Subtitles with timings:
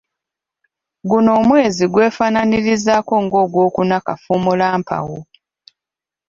[1.09, 5.17] Guno omwezi gw'efaanaanyirizaako n'ogwokuna Kafuumuulampawu.